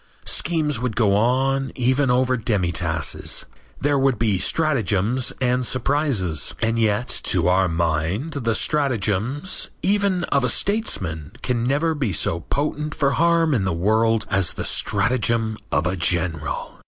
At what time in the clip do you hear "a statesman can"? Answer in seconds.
10.43-11.65